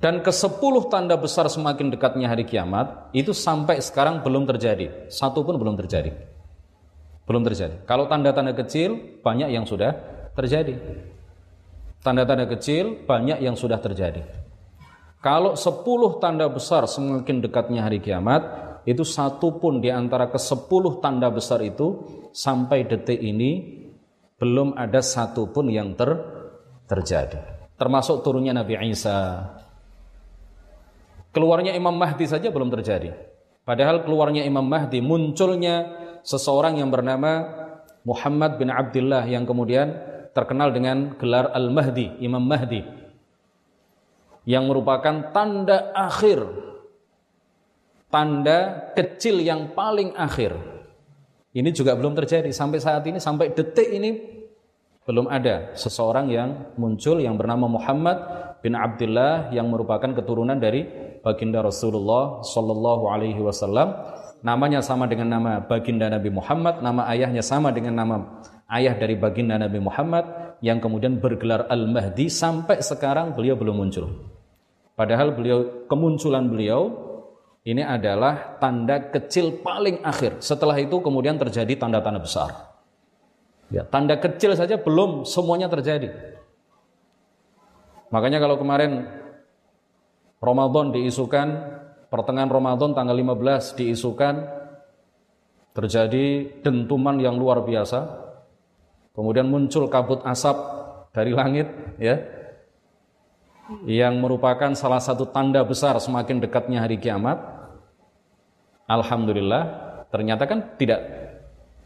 Dan 0.01 0.25
ke 0.25 0.33
sepuluh 0.33 0.89
tanda 0.89 1.13
besar 1.13 1.45
semakin 1.45 1.93
dekatnya 1.93 2.25
hari 2.25 2.41
kiamat 2.41 3.13
itu 3.13 3.37
sampai 3.37 3.77
sekarang 3.77 4.25
belum 4.25 4.49
terjadi. 4.49 5.13
Satu 5.13 5.45
pun 5.45 5.61
belum 5.61 5.77
terjadi. 5.77 6.09
Belum 7.29 7.45
terjadi. 7.45 7.85
Kalau 7.85 8.09
tanda-tanda 8.09 8.57
kecil 8.57 9.21
banyak 9.21 9.53
yang 9.53 9.69
sudah 9.69 9.93
terjadi. 10.33 10.73
Tanda-tanda 12.01 12.49
kecil 12.49 13.05
banyak 13.05 13.45
yang 13.45 13.53
sudah 13.53 13.77
terjadi. 13.77 14.25
Kalau 15.21 15.53
sepuluh 15.53 16.17
tanda 16.17 16.49
besar 16.49 16.89
semakin 16.89 17.45
dekatnya 17.45 17.85
hari 17.85 18.01
kiamat, 18.01 18.70
itu 18.87 19.05
satu 19.05 19.61
pun 19.61 19.77
di 19.79 19.93
antara 19.93 20.29
ke 20.29 20.39
sepuluh 20.41 20.97
tanda 20.99 21.29
besar 21.29 21.61
itu 21.61 22.01
sampai 22.33 22.85
detik 22.89 23.21
ini 23.21 23.81
belum 24.41 24.73
ada 24.73 24.99
satu 25.05 25.53
pun 25.53 25.69
yang 25.69 25.93
ter 25.93 26.09
terjadi. 26.89 27.39
Termasuk 27.77 28.21
turunnya 28.21 28.53
Nabi 28.53 28.77
Isa, 28.93 29.47
Keluarnya 31.31 31.71
Imam 31.71 31.95
Mahdi 31.95 32.27
saja 32.27 32.51
belum 32.51 32.67
terjadi. 32.67 33.15
Padahal 33.63 34.03
keluarnya 34.03 34.43
Imam 34.43 34.67
Mahdi 34.67 34.99
munculnya 34.99 35.87
seseorang 36.27 36.75
yang 36.83 36.91
bernama 36.91 37.47
Muhammad 38.03 38.59
bin 38.59 38.67
Abdullah 38.67 39.23
yang 39.23 39.47
kemudian 39.47 39.95
terkenal 40.35 40.75
dengan 40.75 41.15
gelar 41.15 41.55
Al-Mahdi, 41.55 42.19
Imam 42.19 42.43
Mahdi. 42.43 42.83
Yang 44.43 44.63
merupakan 44.67 45.31
tanda 45.31 45.95
akhir. 45.95 46.43
Tanda 48.11 48.91
kecil 48.93 49.39
yang 49.39 49.71
paling 49.71 50.13
akhir. 50.19 50.53
Ini 51.51 51.71
juga 51.71 51.95
belum 51.95 52.15
terjadi 52.15 52.51
sampai 52.51 52.79
saat 52.83 53.03
ini 53.07 53.19
sampai 53.19 53.55
detik 53.55 53.87
ini 53.91 54.11
belum 55.01 55.27
ada 55.27 55.73
seseorang 55.73 56.29
yang 56.29 56.75
muncul 56.77 57.17
yang 57.17 57.35
bernama 57.35 57.65
Muhammad 57.65 58.17
bin 58.61 58.77
Abdullah 58.77 59.49
yang 59.49 59.67
merupakan 59.67 60.13
keturunan 60.13 60.55
dari 60.61 60.85
baginda 61.25 61.65
Rasulullah 61.65 62.45
Sallallahu 62.45 63.09
Alaihi 63.09 63.41
Wasallam. 63.41 64.19
Namanya 64.41 64.81
sama 64.81 65.05
dengan 65.05 65.37
nama 65.37 65.61
baginda 65.61 66.09
Nabi 66.09 66.33
Muhammad, 66.33 66.81
nama 66.81 67.05
ayahnya 67.13 67.45
sama 67.45 67.69
dengan 67.69 67.93
nama 67.93 68.15
ayah 68.73 68.97
dari 68.97 69.13
baginda 69.17 69.57
Nabi 69.57 69.77
Muhammad 69.81 70.57
yang 70.61 70.77
kemudian 70.81 71.17
bergelar 71.17 71.65
Al-Mahdi 71.69 72.29
sampai 72.29 72.81
sekarang 72.81 73.33
beliau 73.33 73.57
belum 73.57 73.75
muncul. 73.75 74.05
Padahal 74.93 75.33
beliau 75.33 75.85
kemunculan 75.89 76.45
beliau 76.49 77.10
ini 77.61 77.85
adalah 77.85 78.57
tanda 78.57 79.13
kecil 79.13 79.61
paling 79.61 80.01
akhir. 80.01 80.41
Setelah 80.41 80.81
itu 80.81 80.97
kemudian 80.97 81.37
terjadi 81.37 81.77
tanda-tanda 81.77 82.17
besar. 82.17 82.49
Ya, 83.69 83.85
tanda 83.85 84.17
kecil 84.17 84.57
saja 84.57 84.81
belum 84.81 85.23
semuanya 85.29 85.69
terjadi. 85.69 86.09
Makanya 88.11 88.41
kalau 88.41 88.57
kemarin 88.59 89.07
Ramadan 90.41 90.89
diisukan, 90.91 91.47
pertengahan 92.09 92.49
Ramadan 92.49 92.97
tanggal 92.97 93.13
15 93.15 93.77
diisukan 93.77 94.35
terjadi 95.71 96.49
dentuman 96.65 97.15
yang 97.21 97.37
luar 97.37 97.63
biasa. 97.63 98.19
Kemudian 99.13 99.47
muncul 99.47 99.85
kabut 99.87 100.25
asap 100.25 100.57
dari 101.13 101.31
langit 101.31 101.69
ya. 102.01 102.40
Yang 103.87 104.13
merupakan 104.19 104.71
salah 104.75 104.99
satu 104.99 105.29
tanda 105.31 105.63
besar 105.63 105.95
semakin 105.97 106.43
dekatnya 106.43 106.83
hari 106.83 106.99
kiamat. 106.99 107.39
Alhamdulillah 108.85 109.63
ternyata 110.11 110.43
kan 110.45 110.75
tidak 110.75 110.99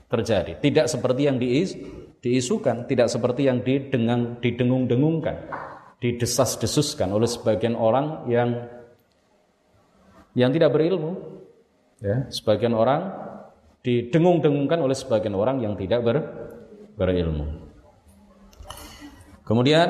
terjadi. 0.10 0.58
Tidak 0.58 0.86
seperti 0.90 1.22
yang 1.30 1.38
diis, 1.38 1.78
diisukan, 2.26 2.90
tidak 2.90 3.08
seperti 3.14 3.46
yang 3.46 3.62
didengung, 3.62 4.42
didengung-dengungkan 4.42 5.38
didesas-desuskan 6.06 7.10
oleh 7.10 7.26
sebagian 7.26 7.74
orang 7.74 8.28
yang 8.28 8.50
yang 10.36 10.52
tidak 10.52 10.76
berilmu 10.76 11.42
ya 12.04 12.28
sebagian 12.28 12.76
orang 12.76 13.10
didengung-dengungkan 13.82 14.84
oleh 14.84 14.98
sebagian 14.98 15.34
orang 15.38 15.64
yang 15.64 15.74
tidak 15.80 16.04
ber, 16.04 16.18
berilmu 17.00 17.72
kemudian 19.48 19.88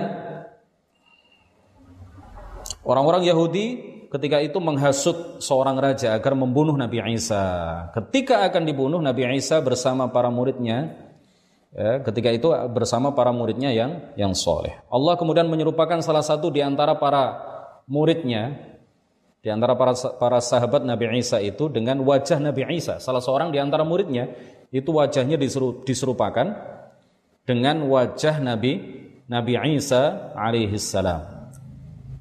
orang-orang 2.86 3.28
Yahudi 3.28 3.66
ketika 4.14 4.40
itu 4.40 4.56
menghasut 4.64 5.44
seorang 5.44 5.76
raja 5.76 6.16
agar 6.16 6.38
membunuh 6.38 6.78
Nabi 6.78 7.04
Isa 7.12 7.44
ketika 7.92 8.48
akan 8.48 8.64
dibunuh 8.64 9.02
Nabi 9.04 9.28
Isa 9.36 9.60
bersama 9.60 10.08
para 10.08 10.32
muridnya 10.32 11.06
ya, 11.76 12.00
ketika 12.02 12.32
itu 12.32 12.48
bersama 12.72 13.12
para 13.12 13.36
muridnya 13.36 13.76
yang 13.76 14.16
yang 14.16 14.32
soleh. 14.32 14.80
Allah 14.88 15.20
kemudian 15.20 15.52
menyerupakan 15.52 16.00
salah 16.00 16.24
satu 16.24 16.48
di 16.48 16.64
antara 16.64 16.96
para 16.96 17.44
muridnya, 17.86 18.56
di 19.44 19.52
antara 19.52 19.76
para 19.76 19.94
para 20.16 20.40
sahabat 20.40 20.88
Nabi 20.88 21.20
Isa 21.20 21.44
itu 21.44 21.68
dengan 21.68 22.00
wajah 22.02 22.40
Nabi 22.40 22.66
Isa. 22.80 23.04
Salah 23.04 23.20
seorang 23.20 23.52
di 23.52 23.60
antara 23.60 23.84
muridnya 23.84 24.32
itu 24.72 24.90
wajahnya 24.96 25.36
diseru, 25.36 25.84
diserupakan 25.84 26.56
dengan 27.46 27.86
wajah 27.86 28.42
Nabi 28.42 29.04
Nabi 29.30 29.54
Isa 29.78 30.34
alaihi 30.34 30.80
salam. 30.82 31.45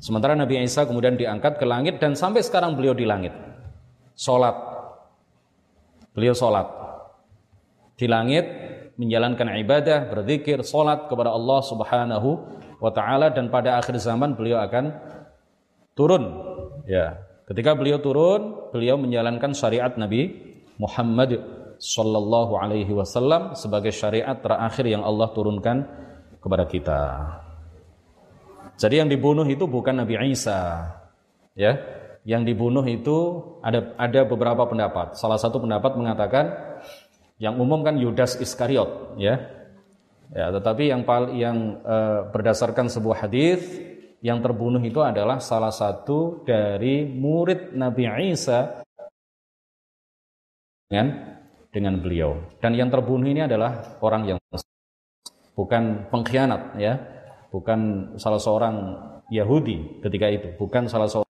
Sementara 0.04 0.36
Nabi 0.36 0.60
Isa 0.60 0.84
kemudian 0.84 1.16
diangkat 1.16 1.56
ke 1.56 1.64
langit 1.64 1.96
dan 1.96 2.12
sampai 2.12 2.44
sekarang 2.44 2.76
beliau 2.76 2.92
di 2.92 3.08
langit. 3.08 3.32
Salat. 4.12 4.52
Beliau 6.12 6.36
salat. 6.36 6.68
Di 7.96 8.04
langit 8.04 8.44
menjalankan 9.00 9.56
ibadah, 9.64 10.12
berzikir, 10.12 10.60
salat 10.60 11.08
kepada 11.08 11.32
Allah 11.32 11.60
Subhanahu 11.64 12.30
wa 12.84 12.90
taala 12.92 13.32
dan 13.32 13.48
pada 13.48 13.80
akhir 13.80 13.96
zaman 13.96 14.36
beliau 14.36 14.60
akan 14.60 14.92
turun. 15.96 16.36
Ya, 16.84 17.24
ketika 17.48 17.72
beliau 17.72 17.96
turun, 17.96 18.70
beliau 18.76 19.00
menjalankan 19.00 19.56
syariat 19.56 19.96
Nabi 19.96 20.36
Muhammad 20.76 21.40
sallallahu 21.80 22.60
alaihi 22.60 22.92
wasallam 22.92 23.56
sebagai 23.56 23.88
syariat 23.88 24.36
terakhir 24.36 24.84
yang 24.84 25.00
Allah 25.00 25.32
turunkan 25.32 25.88
kepada 26.44 26.68
kita. 26.68 27.00
Jadi 28.74 28.98
yang 28.98 29.08
dibunuh 29.10 29.46
itu 29.46 29.64
bukan 29.70 30.02
Nabi 30.02 30.18
Isa. 30.34 30.90
Ya, 31.54 31.78
yang 32.26 32.42
dibunuh 32.42 32.82
itu 32.88 33.42
ada 33.62 33.94
ada 34.00 34.26
beberapa 34.26 34.66
pendapat. 34.66 35.14
Salah 35.14 35.38
satu 35.38 35.62
pendapat 35.62 35.94
mengatakan 35.94 36.50
yang 37.38 37.60
umum 37.60 37.84
kan 37.86 37.94
Yudas 38.00 38.40
Iskariot, 38.40 39.20
ya. 39.20 39.38
Ya, 40.34 40.50
tetapi 40.50 40.90
yang 40.90 41.06
yang 41.36 41.78
uh, 41.84 42.26
berdasarkan 42.32 42.90
sebuah 42.90 43.28
hadis 43.28 43.62
yang 44.24 44.40
terbunuh 44.40 44.80
itu 44.80 45.04
adalah 45.04 45.38
salah 45.38 45.70
satu 45.70 46.42
dari 46.48 47.04
murid 47.04 47.76
Nabi 47.76 48.08
Isa 48.32 48.82
dengan 50.88 51.38
dengan 51.68 51.94
beliau. 52.00 52.56
Dan 52.58 52.72
yang 52.72 52.88
terbunuh 52.88 53.28
ini 53.28 53.44
adalah 53.44 54.00
orang 54.00 54.34
yang 54.34 54.38
bukan 55.52 56.08
pengkhianat 56.08 56.80
ya, 56.80 56.98
bukan 57.54 58.10
salah 58.18 58.42
seorang 58.42 58.98
Yahudi 59.30 60.02
ketika 60.02 60.26
itu, 60.26 60.58
bukan 60.58 60.90
salah 60.90 61.06
seorang 61.06 61.30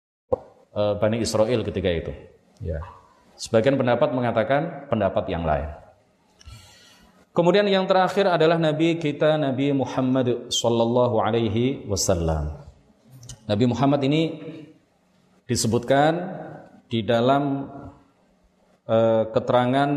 uh, 0.74 0.98
Bani 0.98 1.22
Israel 1.22 1.62
ketika 1.62 1.86
itu. 1.86 2.12
Ya. 2.58 2.82
Sebagian 3.38 3.78
pendapat 3.78 4.10
mengatakan 4.10 4.90
pendapat 4.90 5.30
yang 5.30 5.46
lain. 5.46 5.70
Kemudian 7.30 7.70
yang 7.70 7.86
terakhir 7.86 8.26
adalah 8.26 8.58
Nabi 8.58 8.98
kita 8.98 9.38
Nabi 9.38 9.70
Muhammad 9.70 10.50
sallallahu 10.50 11.22
alaihi 11.22 11.86
wasallam. 11.86 12.66
Nabi 13.46 13.70
Muhammad 13.70 14.02
ini 14.02 14.42
disebutkan 15.46 16.18
di 16.90 17.06
dalam 17.06 17.70
uh, 18.90 19.22
keterangan 19.30 19.90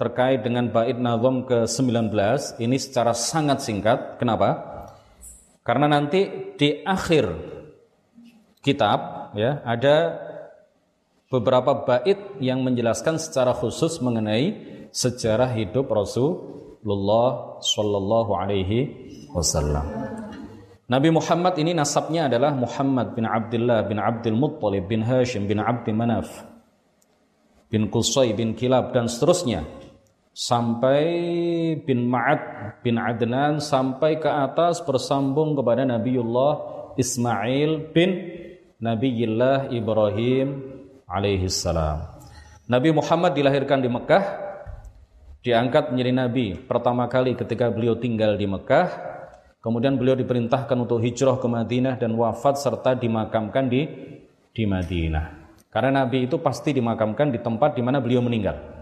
terkait 0.00 0.40
dengan 0.40 0.72
bait 0.72 0.96
nazam 0.96 1.44
ke-19 1.44 2.16
ini 2.64 2.76
secara 2.80 3.12
sangat 3.12 3.60
singkat. 3.60 4.16
Kenapa? 4.16 4.75
Karena 5.66 5.90
nanti 5.90 6.54
di 6.54 6.86
akhir 6.86 7.26
kitab 8.62 9.34
ya 9.34 9.66
ada 9.66 10.14
beberapa 11.26 11.82
bait 11.82 12.38
yang 12.38 12.62
menjelaskan 12.62 13.18
secara 13.18 13.50
khusus 13.50 13.98
mengenai 13.98 14.54
sejarah 14.94 15.50
hidup 15.58 15.90
Rasul 15.90 16.56
Rasulullah 16.86 17.58
Shallallahu 17.66 18.30
Alaihi 18.38 18.78
Wasallam. 19.34 19.82
Nabi 20.86 21.10
Muhammad 21.10 21.58
ini 21.58 21.74
nasabnya 21.74 22.30
adalah 22.30 22.54
Muhammad 22.54 23.10
bin 23.18 23.26
Abdullah 23.26 23.82
bin 23.90 23.98
Abdul 23.98 24.38
Muttalib 24.38 24.86
bin 24.86 25.02
Hashim 25.02 25.50
bin 25.50 25.58
Abdi 25.58 25.90
Manaf 25.90 26.30
bin 27.66 27.90
Qusay 27.90 28.38
bin 28.38 28.54
Kilab 28.54 28.94
dan 28.94 29.10
seterusnya 29.10 29.66
sampai 30.36 31.08
bin 31.80 32.12
Ma'ad 32.12 32.40
bin 32.84 33.00
Adnan 33.00 33.56
sampai 33.56 34.20
ke 34.20 34.28
atas 34.28 34.84
bersambung 34.84 35.56
kepada 35.56 35.88
Nabiullah 35.88 36.54
Ismail 37.00 37.96
bin 37.96 38.10
Nabiullah 38.76 39.72
Ibrahim 39.72 40.76
alaihi 41.08 41.48
salam. 41.48 42.04
Nabi 42.68 42.92
Muhammad 42.92 43.32
dilahirkan 43.32 43.80
di 43.80 43.88
Mekah, 43.88 44.24
diangkat 45.40 45.96
menjadi 45.96 46.12
nabi 46.12 46.46
pertama 46.60 47.08
kali 47.08 47.32
ketika 47.32 47.72
beliau 47.72 47.96
tinggal 47.96 48.36
di 48.36 48.44
Mekah 48.44 49.16
Kemudian 49.66 49.98
beliau 49.98 50.14
diperintahkan 50.14 50.78
untuk 50.78 51.02
hijrah 51.02 51.42
ke 51.42 51.48
Madinah 51.50 51.98
dan 51.98 52.14
wafat 52.14 52.54
serta 52.54 52.94
dimakamkan 52.94 53.66
di 53.66 53.82
di 54.54 54.62
Madinah. 54.62 55.58
Karena 55.74 56.06
Nabi 56.06 56.30
itu 56.30 56.38
pasti 56.38 56.70
dimakamkan 56.70 57.34
di 57.34 57.42
tempat 57.42 57.74
di 57.74 57.82
mana 57.82 57.98
beliau 57.98 58.22
meninggal. 58.22 58.75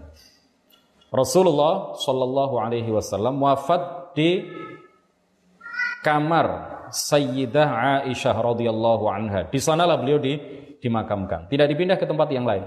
Rasulullah 1.14 1.94
Shallallahu 1.94 2.58
Alaihi 2.58 2.90
Wasallam 2.90 3.38
wafat 3.38 4.10
di 4.18 4.42
kamar 6.02 6.74
Sayyidah 6.90 8.02
Aisyah 8.02 8.34
radhiyallahu 8.34 9.04
anha. 9.06 9.46
Di 9.46 9.62
sanalah 9.62 9.98
beliau 10.02 10.18
di, 10.18 10.34
dimakamkan. 10.82 11.46
Tidak 11.46 11.66
dipindah 11.70 11.94
ke 11.94 12.06
tempat 12.06 12.28
yang 12.34 12.42
lain. 12.42 12.66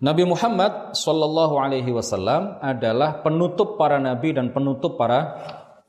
Nabi 0.00 0.24
Muhammad 0.28 0.96
Shallallahu 0.96 1.60
Alaihi 1.60 1.92
Wasallam 1.92 2.60
adalah 2.60 3.20
penutup 3.24 3.76
para 3.80 4.00
nabi 4.00 4.32
dan 4.32 4.52
penutup 4.52 4.96
para 4.96 5.36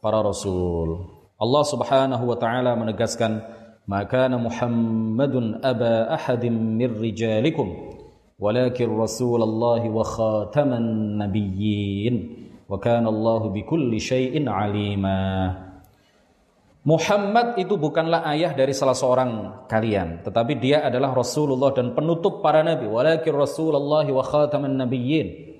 para 0.04 0.20
rasul. 0.20 1.20
Allah 1.40 1.64
Subhanahu 1.64 2.24
wa 2.28 2.36
taala 2.36 2.76
menegaskan, 2.76 3.40
"Maka 3.88 4.28
Muhammadun 4.28 5.64
aba 5.64 6.12
ahadin 6.12 6.76
min 6.76 6.92
rijalikum, 6.92 7.72
Rasulullah 8.42 9.82
wa 9.86 10.02
khataman 10.02 11.22
nabiyyin, 11.22 12.16
wa 12.66 12.82
kana 12.82 13.14
Allah 13.14 13.42
bikulli 13.54 14.02
syai'in 14.02 14.50
alima." 14.50 15.54
Muhammad 16.82 17.62
itu 17.62 17.78
bukanlah 17.78 18.26
ayah 18.34 18.58
dari 18.58 18.74
salah 18.74 18.98
seorang 18.98 19.64
kalian, 19.70 20.26
tetapi 20.26 20.58
dia 20.58 20.82
adalah 20.82 21.14
Rasulullah 21.14 21.70
dan 21.78 21.94
penutup 21.94 22.42
para 22.42 22.66
nabi. 22.66 22.90
Walakin 22.90 23.38
Rasulullah 23.38 24.02
wa 24.10 24.24
khataman 24.26 24.82
nabiyyin. 24.82 25.54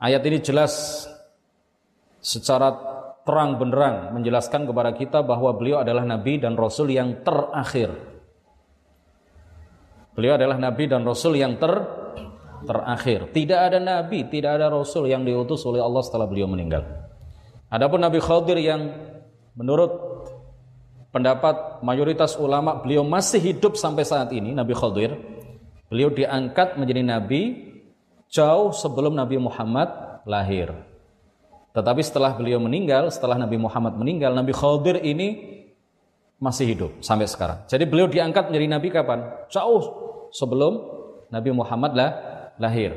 Ayat 0.00 0.24
ini 0.24 0.40
jelas 0.40 1.04
secara 2.24 2.72
terang 3.28 3.60
benderang 3.60 4.16
menjelaskan 4.16 4.64
kepada 4.64 4.96
kita 4.96 5.20
bahwa 5.20 5.52
beliau 5.52 5.84
adalah 5.84 6.08
nabi 6.08 6.40
dan 6.40 6.56
rasul 6.56 6.88
yang 6.88 7.20
terakhir. 7.20 7.92
Beliau 10.18 10.34
adalah 10.34 10.58
nabi 10.58 10.90
dan 10.90 11.06
rasul 11.06 11.38
yang 11.38 11.62
ter 11.62 11.70
terakhir. 12.66 13.30
Tidak 13.30 13.54
ada 13.54 13.78
nabi, 13.78 14.26
tidak 14.26 14.58
ada 14.58 14.66
rasul 14.66 15.06
yang 15.06 15.22
diutus 15.22 15.62
oleh 15.62 15.78
Allah 15.78 16.02
setelah 16.02 16.26
beliau 16.26 16.50
meninggal. 16.50 16.82
Adapun 17.70 18.02
Nabi 18.02 18.18
Khadir 18.18 18.58
yang 18.58 18.98
menurut 19.54 19.94
pendapat 21.14 21.86
mayoritas 21.86 22.34
ulama 22.34 22.82
beliau 22.82 23.06
masih 23.06 23.38
hidup 23.38 23.78
sampai 23.78 24.02
saat 24.02 24.34
ini 24.34 24.50
Nabi 24.50 24.74
Khadir. 24.74 25.14
Beliau 25.86 26.10
diangkat 26.10 26.74
menjadi 26.74 27.00
nabi 27.06 27.42
jauh 28.26 28.74
sebelum 28.74 29.14
Nabi 29.14 29.38
Muhammad 29.38 30.18
lahir. 30.26 30.74
Tetapi 31.78 32.02
setelah 32.02 32.34
beliau 32.34 32.58
meninggal, 32.58 33.06
setelah 33.14 33.38
Nabi 33.38 33.54
Muhammad 33.54 33.94
meninggal, 33.94 34.34
Nabi 34.34 34.50
Khadir 34.50 34.98
ini 34.98 35.62
masih 36.42 36.74
hidup 36.74 36.90
sampai 37.06 37.30
sekarang. 37.30 37.62
Jadi 37.70 37.86
beliau 37.86 38.10
diangkat 38.10 38.50
menjadi 38.50 38.66
nabi 38.66 38.88
kapan? 38.94 39.46
Jauh 39.50 40.07
sebelum 40.30 40.72
Nabi 41.28 41.50
Muhammad 41.52 41.92
lah, 41.96 42.10
lahir. 42.56 42.94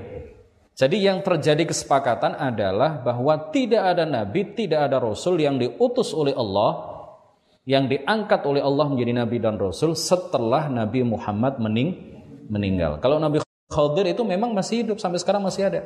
Jadi 0.72 1.04
yang 1.04 1.20
terjadi 1.22 1.68
kesepakatan 1.68 2.34
adalah 2.34 3.04
bahwa 3.04 3.52
tidak 3.52 3.94
ada 3.96 4.08
nabi, 4.08 4.56
tidak 4.56 4.90
ada 4.90 4.98
rasul 5.04 5.38
yang 5.38 5.60
diutus 5.60 6.16
oleh 6.16 6.34
Allah 6.34 6.90
yang 7.68 7.86
diangkat 7.86 8.42
oleh 8.48 8.64
Allah 8.64 8.90
menjadi 8.90 9.14
nabi 9.22 9.38
dan 9.38 9.62
rasul 9.62 9.94
setelah 9.94 10.66
Nabi 10.66 11.06
Muhammad 11.06 11.62
mening 11.62 11.94
meninggal. 12.50 12.98
Kalau 12.98 13.22
Nabi 13.22 13.44
Khadir 13.70 14.10
itu 14.10 14.26
memang 14.26 14.58
masih 14.58 14.82
hidup 14.82 14.98
sampai 14.98 15.22
sekarang 15.22 15.46
masih 15.46 15.70
ada. 15.70 15.86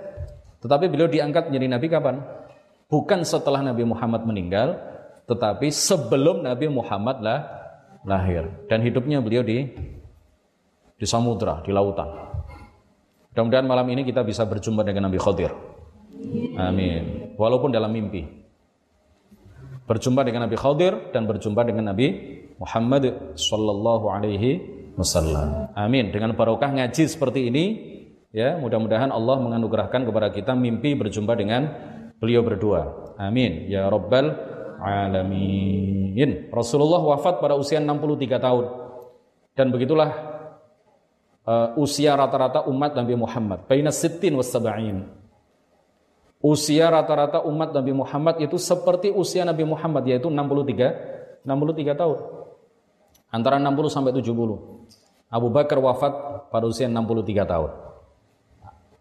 Tetapi 0.63 0.87
beliau 0.87 1.11
diangkat 1.11 1.51
menjadi 1.51 1.67
nabi 1.67 1.87
kapan? 1.91 2.15
bukan 2.89 3.25
setelah 3.25 3.65
Nabi 3.65 3.83
Muhammad 3.85 4.25
meninggal, 4.25 4.77
tetapi 5.25 5.73
sebelum 5.73 6.45
Nabi 6.45 6.69
Muhammad 6.69 7.17
lah 7.21 7.39
lahir 8.05 8.45
dan 8.69 8.85
hidupnya 8.85 9.17
beliau 9.17 9.41
di 9.41 9.73
di 10.95 11.05
samudra, 11.07 11.59
di 11.63 11.71
lautan. 11.75 12.07
Mudah-mudahan 13.35 13.67
malam 13.67 13.87
ini 13.91 14.07
kita 14.07 14.23
bisa 14.23 14.47
berjumpa 14.47 14.87
dengan 14.87 15.11
Nabi 15.11 15.19
Khadir. 15.19 15.51
Amin. 16.55 17.35
Walaupun 17.35 17.67
dalam 17.67 17.91
mimpi. 17.91 18.23
Berjumpa 19.85 20.23
dengan 20.23 20.47
Nabi 20.47 20.55
Khadir 20.55 21.11
dan 21.11 21.27
berjumpa 21.27 21.61
dengan 21.67 21.91
Nabi 21.91 22.39
Muhammad 22.55 23.35
sallallahu 23.35 24.07
alaihi 24.07 24.63
wasallam. 24.95 25.67
Amin. 25.75 26.15
Dengan 26.15 26.31
barokah 26.33 26.71
ngaji 26.71 27.03
seperti 27.11 27.51
ini, 27.51 27.65
ya, 28.31 28.55
mudah-mudahan 28.55 29.11
Allah 29.11 29.35
menganugerahkan 29.43 30.07
kepada 30.07 30.31
kita 30.31 30.55
mimpi 30.55 30.95
berjumpa 30.95 31.35
dengan 31.35 31.69
beliau 32.17 32.41
berdua. 32.41 33.13
Amin. 33.19 33.67
Ya 33.67 33.91
Rabbal 33.91 34.31
Alamin. 34.79 36.47
Rasulullah 36.55 37.03
wafat 37.03 37.43
pada 37.43 37.59
usia 37.59 37.83
63 37.83 38.39
tahun. 38.39 38.65
Dan 39.55 39.71
begitulah 39.71 40.34
uh, 41.45 41.77
usia 41.79 42.17
rata-rata 42.17 42.65
umat 42.67 42.97
Nabi 42.97 43.15
Muhammad. 43.15 43.69
Baina 43.69 43.93
sittin 43.93 44.35
was 44.35 44.49
sab'in. 44.49 45.07
Usia 46.41 46.91
rata-rata 46.91 47.41
umat 47.47 47.73
Nabi 47.73 47.93
Muhammad 47.95 48.37
itu 48.37 48.59
seperti 48.59 49.09
usia 49.09 49.41
Nabi 49.47 49.65
Muhammad 49.65 50.05
yaitu 50.05 50.29
63 50.29 51.45
63 51.45 51.95
tahun. 51.97 52.17
Antara 53.33 53.57
60 53.57 53.89
sampai 53.89 54.11
70. 54.13 54.29
Abu 55.25 55.47
Bakar 55.49 55.81
wafat 55.81 56.13
pada 56.53 56.65
usia 56.69 56.85
63 56.85 57.49
tahun. 57.49 57.71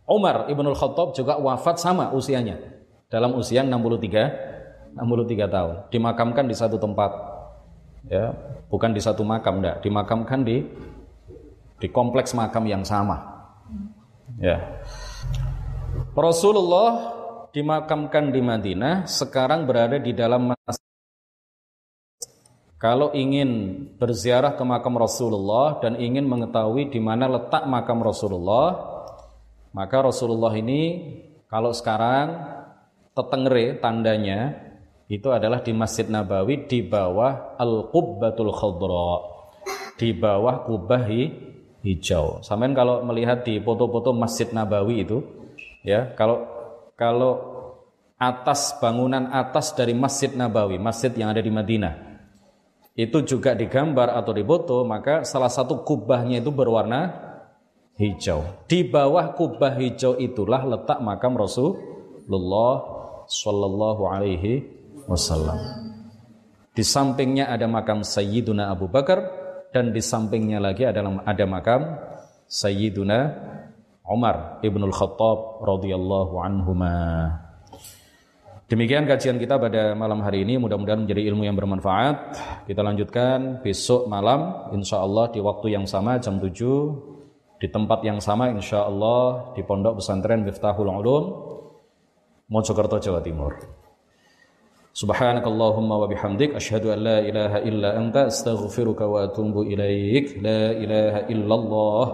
Umar 0.04 0.52
Ibnul 0.52 0.76
Khattab 0.76 1.16
juga 1.16 1.40
wafat 1.40 1.80
sama 1.80 2.12
usianya 2.12 2.60
dalam 3.08 3.36
usia 3.40 3.64
63 3.64 5.00
63 5.00 5.48
tahun 5.48 5.74
dimakamkan 5.88 6.44
di 6.44 6.54
satu 6.56 6.76
tempat 6.76 7.10
ya 8.12 8.36
bukan 8.68 8.92
di 8.92 9.00
satu 9.00 9.24
makam 9.24 9.64
enggak 9.64 9.80
dimakamkan 9.80 10.44
di 10.44 10.66
di 11.84 11.92
kompleks 11.92 12.32
makam 12.32 12.64
yang 12.64 12.80
sama 12.80 13.44
ya 14.40 14.80
Rasulullah 16.16 17.12
dimakamkan 17.52 18.32
di 18.32 18.40
Madinah 18.40 19.04
sekarang 19.04 19.68
berada 19.68 20.00
di 20.00 20.16
dalam 20.16 20.56
kalau 22.80 23.12
ingin 23.12 23.80
berziarah 24.00 24.56
ke 24.56 24.64
makam 24.64 24.96
Rasulullah 24.96 25.76
dan 25.84 26.00
ingin 26.00 26.24
mengetahui 26.24 26.88
di 26.88 27.04
mana 27.04 27.28
letak 27.28 27.68
makam 27.68 28.00
Rasulullah 28.00 28.96
maka 29.76 30.00
Rasulullah 30.00 30.56
ini 30.56 31.12
kalau 31.52 31.76
sekarang 31.76 32.40
tetengere 33.14 33.78
tandanya 33.78 34.64
itu 35.06 35.28
adalah 35.30 35.60
di 35.60 35.70
Masjid 35.76 36.08
Nabawi 36.08 36.64
di 36.64 36.80
bawah 36.80 37.60
Al-Qubbatul 37.60 38.50
Khadra. 38.50 39.12
Di 39.94 40.10
bawah 40.10 40.66
kubah 40.66 41.06
hijau. 41.84 42.40
Sampean 42.40 42.72
kalau 42.72 43.04
melihat 43.04 43.44
di 43.44 43.60
foto-foto 43.60 44.16
Masjid 44.16 44.48
Nabawi 44.48 45.04
itu 45.04 45.20
ya, 45.84 46.16
kalau 46.16 46.48
kalau 46.96 47.54
atas 48.16 48.72
bangunan 48.80 49.28
atas 49.28 49.76
dari 49.76 49.92
Masjid 49.92 50.32
Nabawi, 50.32 50.80
masjid 50.80 51.12
yang 51.12 51.28
ada 51.28 51.44
di 51.44 51.52
Madinah, 51.52 51.94
itu 52.96 53.20
juga 53.26 53.52
digambar 53.52 54.16
atau 54.16 54.32
difoto, 54.32 54.80
maka 54.88 55.26
salah 55.28 55.52
satu 55.52 55.84
kubahnya 55.84 56.40
itu 56.40 56.48
berwarna 56.48 57.12
hijau. 58.00 58.64
Di 58.64 58.86
bawah 58.86 59.36
kubah 59.36 59.76
hijau 59.76 60.16
itulah 60.16 60.64
letak 60.64 61.04
makam 61.04 61.36
Rasulullah 61.36 62.74
Sallallahu 63.28 64.02
Alaihi 64.08 64.64
Wasallam. 65.04 65.58
Di 66.74 66.82
sampingnya 66.82 67.50
ada 67.50 67.70
makam 67.70 68.02
Sayyiduna 68.02 68.70
Abu 68.72 68.90
Bakar 68.90 69.43
dan 69.74 69.90
di 69.90 69.98
sampingnya 69.98 70.62
lagi 70.62 70.86
adalah 70.86 71.26
ada 71.26 71.44
makam 71.50 71.98
Sayyiduna 72.46 73.34
Umar 74.06 74.62
ibnul 74.62 74.94
Khattab 74.94 75.66
radhiyallahu 75.66 76.38
anhuma. 76.38 77.34
Demikian 78.70 79.04
kajian 79.04 79.36
kita 79.36 79.58
pada 79.58 79.98
malam 79.98 80.22
hari 80.22 80.46
ini 80.46 80.62
mudah-mudahan 80.62 81.02
menjadi 81.02 81.26
ilmu 81.26 81.42
yang 81.42 81.58
bermanfaat. 81.58 82.16
Kita 82.70 82.86
lanjutkan 82.86 83.66
besok 83.66 84.06
malam 84.06 84.70
insya 84.78 85.02
Allah 85.02 85.28
di 85.34 85.42
waktu 85.42 85.74
yang 85.74 85.90
sama 85.90 86.22
jam 86.22 86.38
7 86.38 87.58
di 87.58 87.66
tempat 87.66 88.06
yang 88.06 88.22
sama 88.22 88.54
insya 88.54 88.86
Allah 88.86 89.52
di 89.58 89.66
Pondok 89.66 89.98
Pesantren 89.98 90.46
Miftahul 90.46 90.86
Ulum 90.86 91.24
Mojokerto 92.46 93.02
Jawa 93.02 93.18
Timur. 93.20 93.73
سبحانك 94.94 95.42
اللهم 95.46 95.90
وبحمدك 95.90 96.54
أشهد 96.54 96.86
أن 96.86 96.98
لا 96.98 97.18
إله 97.18 97.52
إلا 97.68 97.98
أنت 97.98 98.16
أستغفرك 98.16 99.00
وأتوب 99.00 99.58
إليك 99.58 100.38
لا 100.38 100.70
إله 100.70 101.14
إلا 101.34 101.54
الله 101.54 102.04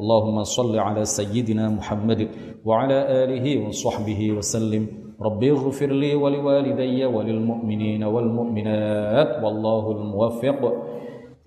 اللهم 0.00 0.36
صل 0.44 0.78
على 0.78 1.04
سيدنا 1.04 1.68
محمد 1.68 2.28
وعلى 2.68 2.98
آله 3.24 3.46
وصحبه 3.68 4.20
وسلم 4.32 4.82
ربي 5.22 5.50
اغفر 5.50 5.90
لي 6.02 6.14
ولوالدي 6.14 7.04
وللمؤمنين 7.04 8.02
والمؤمنات 8.04 9.30
والله 9.44 9.84
الموفق 9.90 10.60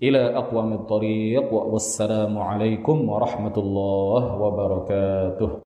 إلى 0.02 0.22
أقوم 0.36 0.72
الطريق 0.72 1.52
والسلام 1.54 2.38
عليكم 2.38 3.08
ورحمة 3.08 3.56
الله 3.56 4.22
وبركاته 4.42 5.62